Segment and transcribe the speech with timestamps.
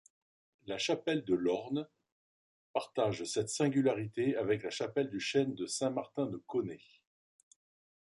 [0.65, 1.87] La chapelle de l'Orme
[2.73, 6.81] partage cette singularité avec la chapelle du Chêne de Saint-Martin-de-Connée.